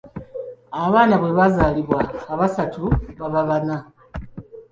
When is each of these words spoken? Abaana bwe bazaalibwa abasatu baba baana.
Abaana 0.85 1.15
bwe 1.21 1.31
bazaalibwa 1.39 1.99
abasatu 2.33 2.81
baba 3.19 3.41
baana. 3.49 3.77